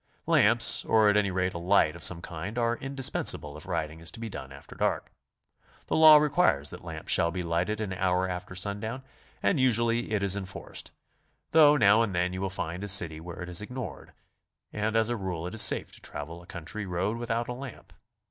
[0.25, 3.99] Lamps, or at any rate a light of some kind, are indi spensable if riding
[3.99, 5.11] is to be done after dark.
[5.85, 9.03] The law requires that lamps shall be lighted an hour after sundown,
[9.43, 10.89] and usu ally it is enforced,
[11.51, 13.25] though now and then you will find a city BICYCLE TOURING.
[13.25, 14.13] lOI where it is ignored,
[14.73, 17.53] and as a rule it is safe to travel a coun try road without a
[17.53, 17.93] lamp.